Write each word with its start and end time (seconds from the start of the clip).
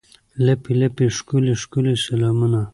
لپې، 0.45 0.73
لپې 0.81 1.05
ښکلي، 1.17 1.53
ښکلي 1.61 1.93
سلامونه 2.05 2.61